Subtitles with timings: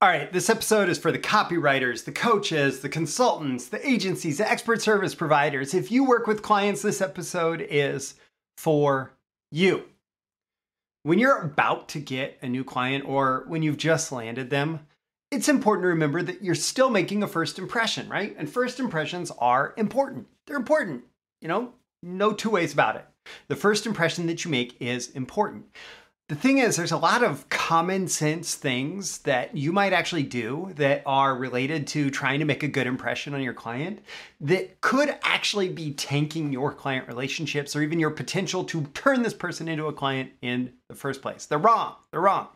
[0.00, 4.48] All right, this episode is for the copywriters, the coaches, the consultants, the agencies, the
[4.48, 5.74] expert service providers.
[5.74, 8.14] If you work with clients, this episode is
[8.56, 9.10] for
[9.50, 9.82] you.
[11.02, 14.86] When you're about to get a new client or when you've just landed them,
[15.32, 18.36] it's important to remember that you're still making a first impression, right?
[18.38, 20.28] And first impressions are important.
[20.46, 21.02] They're important,
[21.40, 21.72] you know,
[22.04, 23.04] no two ways about it.
[23.48, 25.64] The first impression that you make is important.
[26.28, 30.74] The thing is, there's a lot of common sense things that you might actually do
[30.76, 34.00] that are related to trying to make a good impression on your client
[34.42, 39.32] that could actually be tanking your client relationships or even your potential to turn this
[39.32, 41.46] person into a client in the first place.
[41.46, 41.94] They're wrong.
[42.10, 42.48] They're wrong.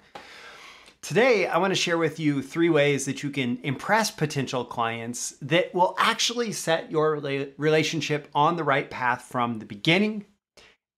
[1.01, 5.35] Today, I want to share with you three ways that you can impress potential clients
[5.41, 7.19] that will actually set your
[7.57, 10.27] relationship on the right path from the beginning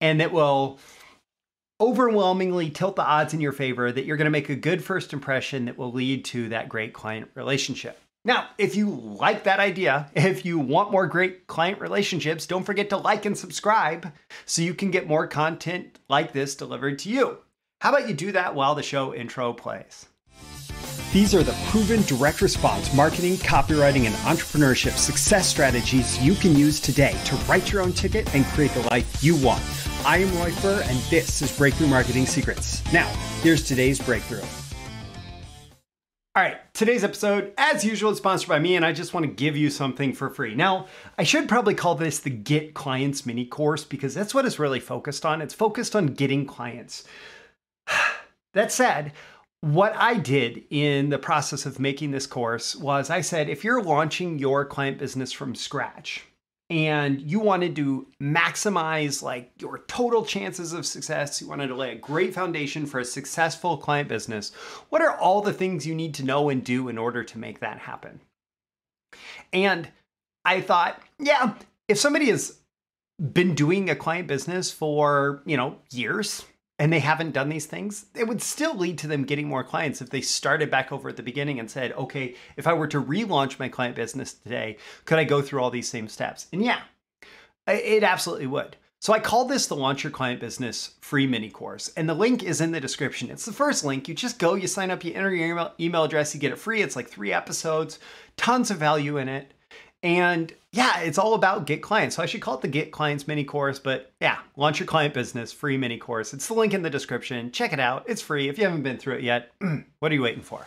[0.01, 0.81] and that will
[1.85, 5.13] overwhelmingly tilt the odds in your favor that you're going to make a good first
[5.13, 8.01] impression that will lead to that great client relationship.
[8.25, 12.89] Now, if you like that idea, if you want more great client relationships, don't forget
[12.89, 14.11] to like and subscribe
[14.47, 17.37] so you can get more content like this delivered to you.
[17.83, 20.07] How about you do that while the show intro plays?
[21.13, 26.81] These are the proven direct response marketing, copywriting, and entrepreneurship success strategies you can use
[26.81, 29.63] today to write your own ticket and create the life you want.
[30.07, 32.83] I am Roy Furr, and this is Breakthrough Marketing Secrets.
[32.93, 33.09] Now,
[33.41, 34.43] here's today's breakthrough.
[36.37, 39.33] All right, today's episode, as usual, is sponsored by me, and I just want to
[39.33, 40.55] give you something for free.
[40.55, 44.59] Now, I should probably call this the Get Clients mini course because that's what it's
[44.59, 45.41] really focused on.
[45.41, 47.05] It's focused on getting clients.
[48.53, 49.15] that said,
[49.63, 53.83] what I did in the process of making this course was I said, if you're
[53.83, 56.27] launching your client business from scratch,
[56.71, 61.41] and you wanted to maximize like your total chances of success.
[61.41, 64.53] You wanted to lay a great foundation for a successful client business.
[64.89, 67.61] What are all the things you need to know and do in order to make
[67.61, 68.21] that happen?
[69.53, 69.89] And
[70.45, 71.55] i thought yeah
[71.89, 72.59] if somebody has
[73.33, 76.45] been doing a client business for you know years
[76.79, 80.03] and they haven't done these things, it would still lead to them getting more clients
[80.03, 83.03] if they started back over at the beginning and said, okay, if I were to
[83.03, 86.47] relaunch my client business today, could I go through all these same steps?
[86.53, 86.81] And yeah,
[87.67, 88.77] it absolutely would.
[89.01, 92.43] So I call this the Launch Your Client Business free mini course, and the link
[92.43, 93.31] is in the description.
[93.31, 94.09] It's the first link.
[94.09, 96.59] You just go, you sign up, you enter your email, email address, you get it
[96.59, 96.81] free.
[96.81, 97.99] It's like three episodes,
[98.37, 99.54] tons of value in it.
[100.05, 102.17] And yeah, it's all about get clients.
[102.17, 105.15] So I should call it the Get Clients mini course, but yeah, launch your client
[105.15, 106.35] business free mini course.
[106.35, 107.51] It's the link in the description.
[107.51, 108.05] Check it out.
[108.07, 108.51] It's free.
[108.51, 109.51] If you haven't been through it yet,
[110.01, 110.67] what are you waiting for?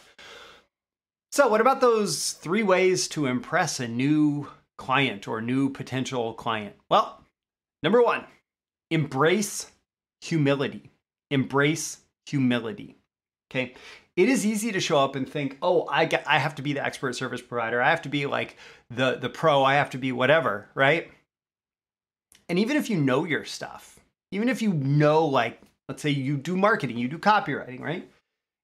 [1.32, 6.76] So, what about those three ways to impress a new client or new potential client?
[6.90, 7.24] Well,
[7.84, 8.24] number one,
[8.90, 9.72] embrace
[10.20, 10.90] humility.
[11.30, 12.96] Embrace humility.
[13.52, 13.74] Okay
[14.18, 16.74] it is easy to show up and think, oh, I get, I have to be
[16.74, 17.80] the expert service provider.
[17.80, 18.58] I have to be like
[18.90, 19.64] the the pro.
[19.64, 21.12] I have to be whatever, right?
[22.50, 24.00] And even if you know your stuff,
[24.32, 28.10] even if you know like, let's say you do marketing, you do copywriting, right?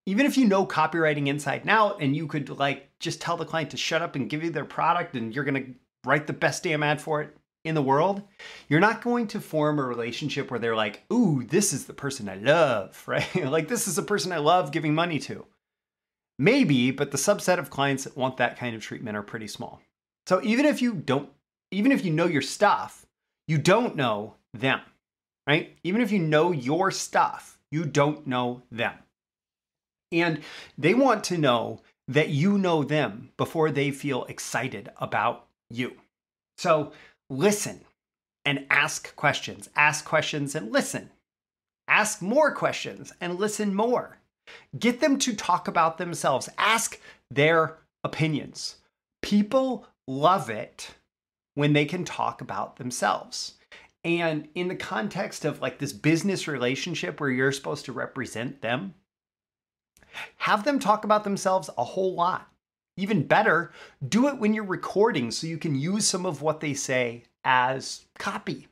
[0.07, 3.45] Even if you know copywriting inside and out, and you could like just tell the
[3.45, 5.65] client to shut up and give you their product, and you're gonna
[6.03, 8.21] write the best damn ad for it in the world,
[8.67, 12.27] you're not going to form a relationship where they're like, ooh, this is the person
[12.27, 13.49] I love, right?
[13.49, 15.45] like, this is the person I love giving money to.
[16.39, 19.81] Maybe, but the subset of clients that want that kind of treatment are pretty small.
[20.25, 21.29] So even if you don't,
[21.71, 23.05] even if you know your stuff,
[23.47, 24.81] you don't know them,
[25.47, 25.77] right?
[25.83, 28.93] Even if you know your stuff, you don't know them.
[30.11, 30.41] And
[30.77, 35.93] they want to know that you know them before they feel excited about you.
[36.57, 36.91] So
[37.29, 37.81] listen
[38.45, 39.69] and ask questions.
[39.75, 41.09] Ask questions and listen.
[41.87, 44.17] Ask more questions and listen more.
[44.77, 46.49] Get them to talk about themselves.
[46.57, 46.99] Ask
[47.31, 48.77] their opinions.
[49.21, 50.91] People love it
[51.55, 53.53] when they can talk about themselves.
[54.03, 58.95] And in the context of like this business relationship where you're supposed to represent them,
[60.37, 62.49] have them talk about themselves a whole lot.
[62.97, 63.71] Even better,
[64.07, 68.05] do it when you're recording so you can use some of what they say as
[68.17, 68.67] copy.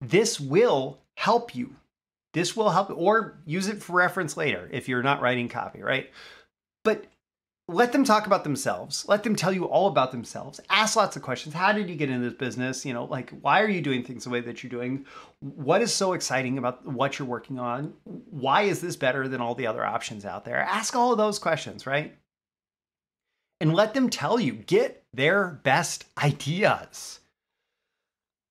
[0.00, 1.74] This will help you.
[2.32, 6.10] This will help, or use it for reference later if you're not writing copy, right?
[6.82, 7.06] But
[7.66, 9.06] let them talk about themselves.
[9.08, 10.60] Let them tell you all about themselves.
[10.68, 11.54] Ask lots of questions.
[11.54, 12.84] How did you get into this business?
[12.84, 15.06] You know, like why are you doing things the way that you're doing?
[15.40, 17.94] What is so exciting about what you're working on?
[18.04, 20.60] Why is this better than all the other options out there?
[20.60, 22.14] Ask all of those questions, right?
[23.60, 27.20] And let them tell you, get their best ideas.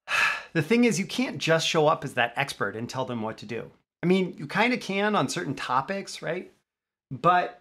[0.54, 3.40] The thing is, you can't just show up as that expert and tell them what
[3.40, 3.72] to do.
[4.04, 6.52] I mean, you kind of can on certain topics, right?
[7.10, 7.60] But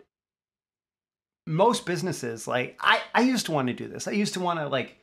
[1.47, 4.07] most businesses, like I, I used to want to do this.
[4.07, 4.99] I used to want to like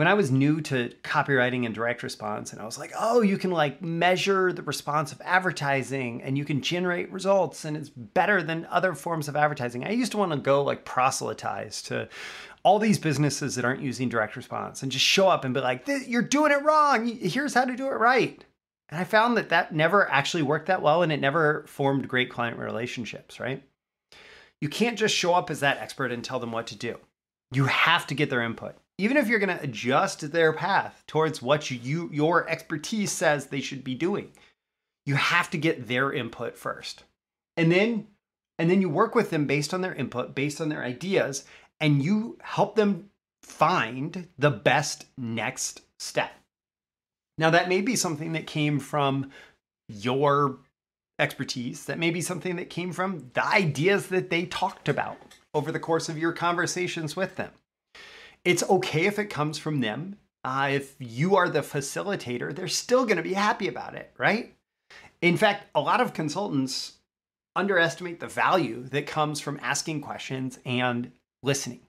[0.00, 3.36] when I was new to copywriting and direct response, and I was like, oh, you
[3.36, 8.42] can like measure the response of advertising and you can generate results, and it's better
[8.42, 9.84] than other forms of advertising.
[9.84, 12.08] I used to want to go like proselytize to
[12.62, 15.86] all these businesses that aren't using direct response and just show up and be like,
[16.06, 17.06] you're doing it wrong.
[17.06, 18.42] Here's how to do it right.
[18.88, 22.30] And I found that that never actually worked that well and it never formed great
[22.30, 23.62] client relationships, right?
[24.62, 26.96] You can't just show up as that expert and tell them what to do.
[27.52, 31.40] You have to get their input even if you're going to adjust their path towards
[31.42, 34.30] what you your expertise says they should be doing
[35.06, 37.04] you have to get their input first.
[37.56, 38.06] And then
[38.58, 41.44] and then you work with them based on their input based on their ideas
[41.80, 43.10] and you help them
[43.42, 46.32] find the best next step.
[47.38, 49.30] Now that may be something that came from
[49.88, 50.58] your
[51.18, 51.86] expertise.
[51.86, 55.18] That may be something that came from the ideas that they talked about
[55.54, 57.50] over the course of your conversations with them
[58.44, 60.16] it's okay if it comes from them.
[60.42, 64.54] Uh, if you are the facilitator, they're still going to be happy about it, right?
[65.20, 66.94] In fact, a lot of consultants
[67.54, 71.80] underestimate the value that comes from asking questions and listening.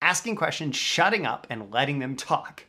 [0.00, 2.64] Asking questions, shutting up, and letting them talk.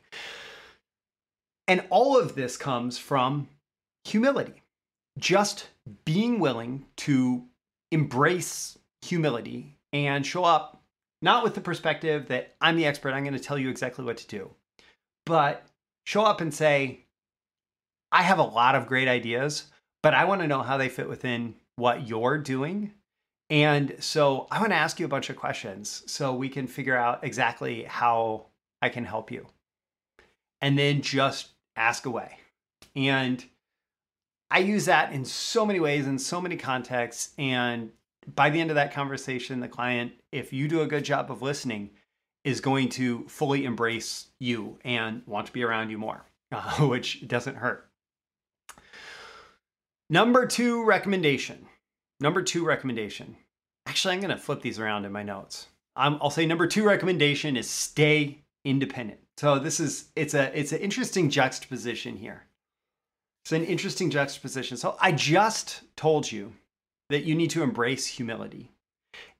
[1.68, 3.47] And all of this comes from
[4.03, 4.63] humility.
[5.18, 5.69] Just
[6.06, 7.45] being willing to
[7.91, 10.78] embrace humility and show up
[11.21, 14.18] not with the perspective that I'm the expert, I'm going to tell you exactly what
[14.18, 14.50] to do,
[15.25, 15.66] but
[16.06, 17.06] show up and say,
[18.12, 19.66] I have a lot of great ideas,
[20.01, 22.94] but I want to know how they fit within what you're doing.
[23.50, 26.95] And so I want to ask you a bunch of questions so we can figure
[26.95, 28.48] out exactly how
[28.81, 29.48] I can help you.
[30.62, 32.38] And then just ask away.
[32.95, 33.44] And
[34.51, 37.33] I use that in so many ways, in so many contexts.
[37.38, 37.92] And
[38.36, 41.42] by the end of that conversation, the client, if you do a good job of
[41.42, 41.92] listening,
[42.44, 47.27] is going to fully embrace you and want to be around you more, uh, which
[47.27, 47.89] doesn't hurt.
[50.10, 51.68] Number two recommendation.
[52.19, 53.36] Number two recommendation.
[53.86, 55.68] Actually, I'm going to flip these around in my notes.
[55.95, 59.19] Um, I'll say number two recommendation is stay independent.
[59.38, 62.44] So this is it's a it's an interesting juxtaposition here.
[63.44, 64.77] It's an interesting juxtaposition.
[64.77, 66.54] So I just told you
[67.09, 68.71] that you need to embrace humility.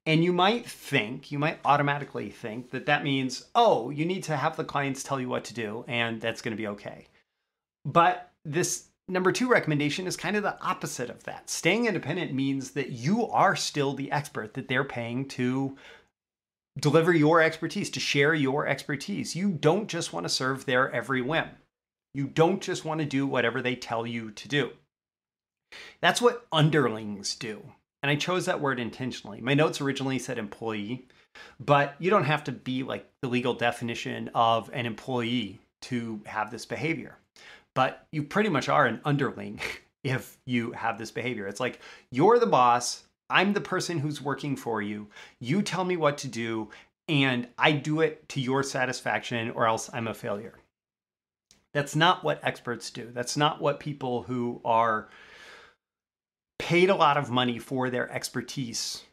[0.06, 4.38] And you might think, you might automatically think that that means, oh, you need to
[4.38, 7.07] have the clients tell you what to do, and that's going to be okay.
[7.86, 11.50] But this number two recommendation is kind of the opposite of that.
[11.50, 15.77] Staying independent means that you are still the expert that they're paying to
[16.80, 19.36] deliver your expertise, to share your expertise.
[19.36, 21.50] You don't just want to serve their every whim.
[22.13, 24.72] You don't just want to do whatever they tell you to do.
[26.01, 27.63] That's what underlings do.
[28.01, 29.42] And I chose that word intentionally.
[29.42, 31.07] My notes originally said employee,
[31.60, 36.51] but you don't have to be like the legal definition of an employee to have
[36.51, 37.18] this behavior.
[37.75, 39.60] But you pretty much are an underling
[40.04, 41.48] if you have this behavior.
[41.48, 41.80] It's like
[42.12, 45.07] you're the boss, I'm the person who's working for you.
[45.39, 46.69] You tell me what to do,
[47.07, 50.56] and I do it to your satisfaction, or else I'm a failure.
[51.74, 53.10] That's not what experts do.
[53.13, 55.10] That's not what people who are
[56.60, 59.04] paid a lot of money for their expertise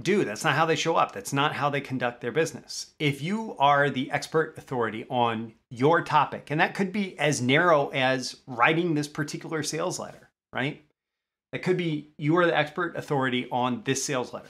[0.00, 0.24] do.
[0.24, 1.12] That's not how they show up.
[1.12, 2.94] That's not how they conduct their business.
[2.98, 7.88] If you are the expert authority on your topic, and that could be as narrow
[7.88, 10.82] as writing this particular sales letter, right?
[11.52, 14.48] That could be you are the expert authority on this sales letter.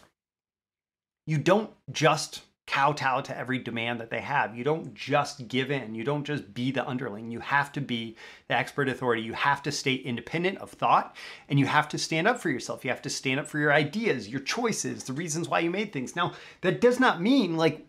[1.27, 4.57] You don't just kowtow to every demand that they have.
[4.57, 5.95] You don't just give in.
[5.95, 7.31] You don't just be the underling.
[7.31, 8.17] You have to be
[8.49, 9.23] the expert authority.
[9.23, 11.15] You have to stay independent of thought
[11.49, 12.85] and you have to stand up for yourself.
[12.85, 15.93] You have to stand up for your ideas, your choices, the reasons why you made
[15.93, 16.17] things.
[16.17, 17.87] Now, that does not mean like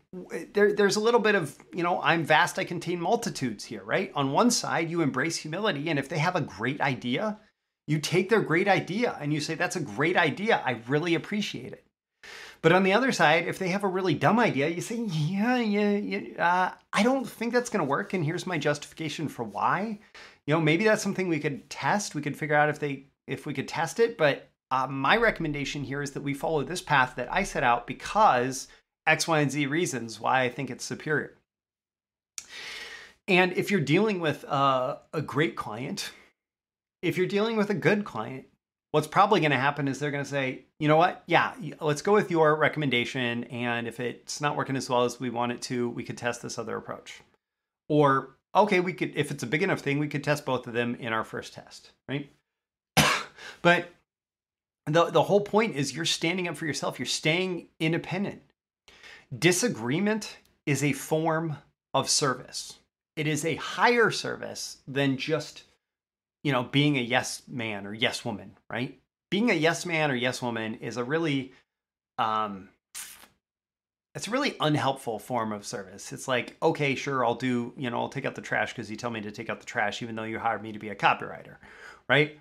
[0.54, 4.12] there, there's a little bit of, you know, I'm vast, I contain multitudes here, right?
[4.14, 5.90] On one side, you embrace humility.
[5.90, 7.40] And if they have a great idea,
[7.88, 10.62] you take their great idea and you say, that's a great idea.
[10.66, 11.85] I really appreciate it.
[12.66, 15.58] But on the other side, if they have a really dumb idea, you say, yeah,
[15.58, 18.16] yeah, yeah uh, I don't think that's going to work.
[18.16, 20.00] And here's my justification for why.
[20.48, 22.16] You know, maybe that's something we could test.
[22.16, 24.18] We could figure out if they, if we could test it.
[24.18, 27.86] But uh, my recommendation here is that we follow this path that I set out
[27.86, 28.68] because
[29.06, 31.38] X, Y, and Z reasons why I think it's superior.
[33.28, 36.14] And if you're dealing with uh, a great client,
[37.04, 38.46] if you're dealing with a good client,
[38.96, 41.22] what's probably going to happen is they're going to say, you know what?
[41.26, 43.44] Yeah, let's go with your recommendation.
[43.44, 46.42] And if it's not working as well as we want it to, we could test
[46.42, 47.20] this other approach.
[47.90, 50.72] Or, okay, we could, if it's a big enough thing, we could test both of
[50.72, 52.30] them in our first test, right?
[53.62, 53.90] but
[54.86, 58.44] the, the whole point is you're standing up for yourself, you're staying independent.
[59.38, 61.58] Disagreement is a form
[61.94, 62.80] of service.
[63.18, 65.64] It is a higher service than just,
[66.46, 69.00] you know, being a yes man or yes woman, right?
[69.32, 71.54] Being a yes man or yes woman is a really
[72.20, 72.70] um
[74.14, 76.14] it's a really unhelpful form of service.
[76.14, 78.96] It's like, okay, sure, I'll do, you know, I'll take out the trash because you
[78.96, 80.96] tell me to take out the trash, even though you hired me to be a
[80.96, 81.56] copywriter,
[82.08, 82.40] right?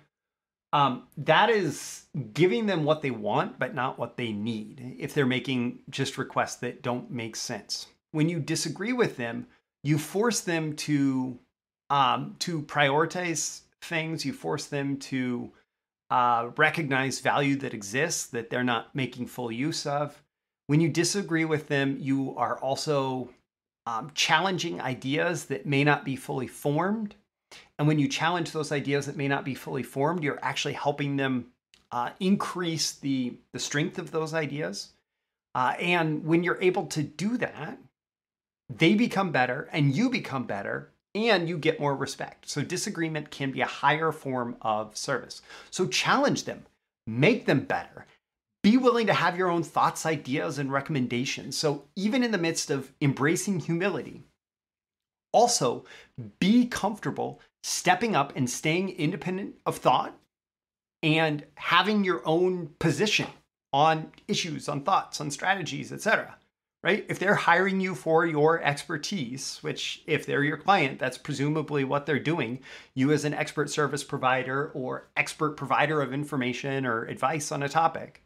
[0.71, 5.25] Um, that is giving them what they want, but not what they need if they're
[5.25, 7.87] making just requests that don't make sense.
[8.11, 9.47] When you disagree with them,
[9.83, 11.39] you force them to
[11.89, 14.25] um, to prioritize things.
[14.25, 15.51] You force them to
[16.09, 20.21] uh, recognize value that exists that they're not making full use of
[20.67, 23.29] when you disagree with them, you are also
[23.85, 27.15] um, challenging ideas that may not be fully formed.
[27.77, 31.17] And when you challenge those ideas that may not be fully formed, you're actually helping
[31.17, 31.47] them
[31.91, 34.93] uh, increase the, the strength of those ideas.
[35.53, 37.77] Uh, and when you're able to do that,
[38.69, 42.47] they become better and you become better and you get more respect.
[42.49, 45.41] So disagreement can be a higher form of service.
[45.71, 46.65] So challenge them,
[47.07, 48.05] make them better,
[48.65, 51.55] be willing to have your own thoughts, ideas, and recommendations.
[51.55, 54.23] So, even in the midst of embracing humility,
[55.31, 55.85] also
[56.39, 60.17] be comfortable stepping up and staying independent of thought
[61.03, 63.27] and having your own position
[63.71, 66.35] on issues, on thoughts, on strategies, etc.
[66.85, 67.03] Right?
[67.09, 72.05] If they're hiring you for your expertise, which if they're your client, that's presumably what
[72.05, 72.59] they're doing,
[72.93, 77.69] you as an expert service provider or expert provider of information or advice on a
[77.69, 78.21] topic,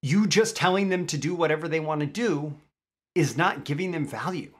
[0.00, 2.54] you just telling them to do whatever they want to do
[3.16, 4.52] is not giving them value.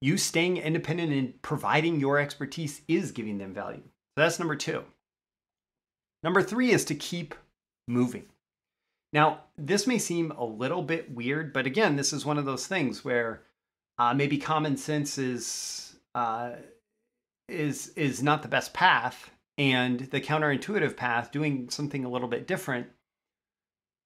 [0.00, 3.82] You staying independent and providing your expertise is giving them value.
[3.82, 4.84] So that's number two.
[6.22, 7.34] Number three is to keep
[7.88, 8.26] moving.
[9.12, 12.66] Now, this may seem a little bit weird, but again, this is one of those
[12.66, 13.42] things where
[13.98, 16.52] uh, maybe common sense is uh,
[17.48, 22.46] is is not the best path, and the counterintuitive path, doing something a little bit
[22.46, 22.88] different,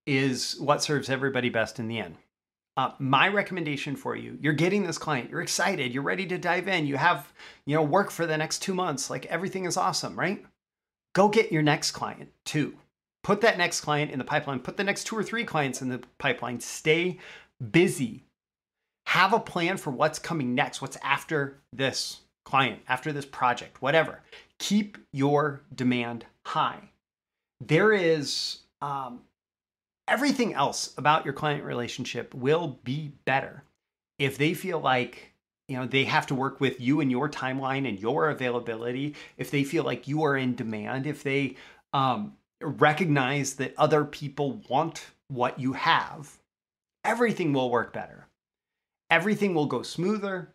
[0.06, 2.16] is what serves everybody best in the end.
[2.76, 6.68] Uh, my recommendation for you you're getting this client you're excited you're ready to dive
[6.68, 7.30] in you have
[7.66, 10.42] you know work for the next two months like everything is awesome right
[11.12, 12.74] go get your next client too
[13.22, 15.88] put that next client in the pipeline put the next two or three clients in
[15.88, 17.18] the pipeline stay
[17.70, 18.24] busy.
[19.06, 24.20] Have a plan for what's coming next what's after this client after this project whatever.
[24.58, 26.90] Keep your demand high.
[27.60, 29.20] There is um,
[30.08, 33.64] everything else about your client relationship will be better
[34.18, 35.32] if they feel like
[35.68, 39.50] you know they have to work with you and your timeline and your availability if
[39.50, 41.56] they feel like you are in demand if they
[41.94, 42.34] um,
[42.64, 46.38] recognize that other people want what you have
[47.04, 48.28] everything will work better.
[49.10, 50.52] Everything will go smoother.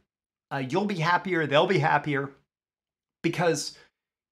[0.51, 1.45] Uh, you'll be happier.
[1.45, 2.31] They'll be happier.
[3.21, 3.77] Because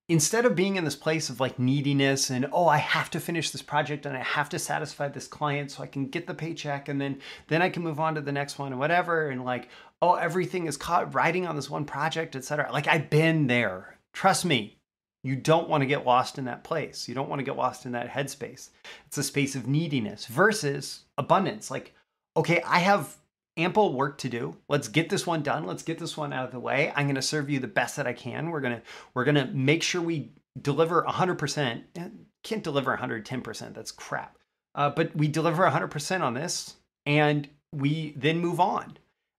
[0.07, 3.49] instead of being in this place of like neediness and oh i have to finish
[3.49, 6.87] this project and i have to satisfy this client so i can get the paycheck
[6.87, 9.67] and then then i can move on to the next one and whatever and like
[10.03, 13.97] oh everything is caught riding on this one project etc like i've been there.
[14.13, 14.77] Trust me
[15.25, 17.85] you don't want to get lost in that place you don't want to get lost
[17.85, 18.69] in that headspace
[19.07, 21.93] it's a space of neediness versus abundance like
[22.37, 23.17] okay i have
[23.57, 24.55] ample work to do.
[24.67, 25.65] Let's get this one done.
[25.65, 26.91] Let's get this one out of the way.
[26.95, 28.49] I'm going to serve you the best that I can.
[28.49, 28.81] We're going to
[29.13, 31.83] we're going to make sure we deliver 100%.
[32.43, 33.73] Can't deliver 110%.
[33.73, 34.37] That's crap.
[34.73, 38.97] Uh, but we deliver 100% on this and we then move on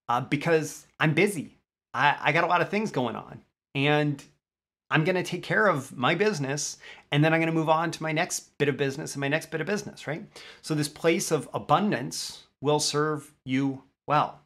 [0.09, 1.59] uh, because I'm busy.
[1.93, 3.43] I, I got a lot of things going on
[3.75, 4.23] and
[4.91, 6.79] I'm going to take care of my business
[7.11, 9.29] and then I'm going to move on to my next bit of business and my
[9.29, 10.25] next bit of business, right?
[10.63, 14.41] So this place of abundance will serve you well.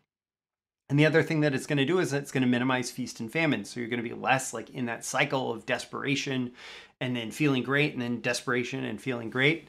[0.89, 3.21] And the other thing that it's going to do is it's going to minimize feast
[3.21, 3.65] and famine.
[3.65, 6.53] So you're going to be less like in that cycle of desperation
[7.01, 9.69] and then feeling great and then desperation and feeling great.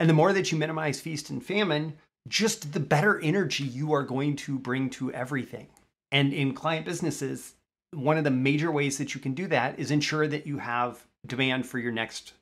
[0.00, 1.94] And the more that you minimize feast and famine,
[2.28, 5.68] just the better energy you are going to bring to everything.
[6.10, 7.54] And in client businesses,
[7.96, 11.04] one of the major ways that you can do that is ensure that you have
[11.26, 12.34] demand for your next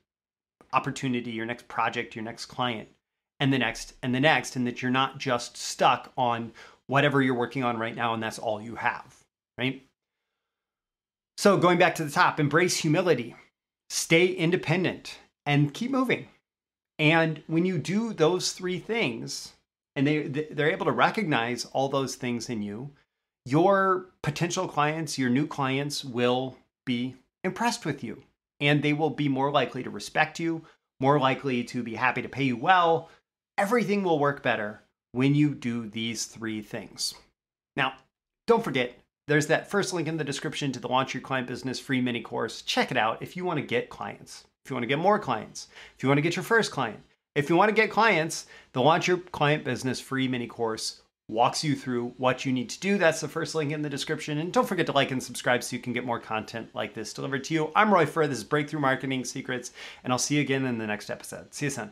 [0.73, 2.89] opportunity, your next project, your next client,
[3.39, 6.51] and the next and the next, and that you're not just stuck on
[6.87, 9.15] whatever you're working on right now, and that's all you have,
[9.57, 9.83] right?
[11.37, 13.35] So, going back to the top, embrace humility,
[13.89, 16.27] stay independent, and keep moving.
[16.99, 19.53] And when you do those three things,
[19.95, 22.91] and they they're able to recognize all those things in you,
[23.45, 28.23] your potential clients, your new clients will be impressed with you,
[28.59, 30.63] and they will be more likely to respect you,
[30.99, 33.09] more likely to be happy to pay you well.
[33.57, 37.13] Everything will work better when you do these three things.
[37.75, 37.93] Now,
[38.47, 38.97] don't forget,
[39.27, 42.21] there's that first link in the description to the Launch Your Client Business free mini
[42.21, 42.61] course.
[42.61, 45.19] Check it out if you want to get clients, if you want to get more
[45.19, 46.99] clients, if you want to get your first client.
[47.35, 51.63] If you want to get clients, the Launch Your Client Business free mini course walks
[51.63, 52.97] you through what you need to do.
[52.97, 54.37] That's the first link in the description.
[54.37, 57.13] And don't forget to like and subscribe so you can get more content like this
[57.13, 57.71] delivered to you.
[57.75, 58.27] I'm Roy Furr.
[58.27, 59.71] This is Breakthrough Marketing Secrets,
[60.03, 61.53] and I'll see you again in the next episode.
[61.53, 61.91] See you soon.